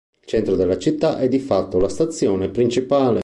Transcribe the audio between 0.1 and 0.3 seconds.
Il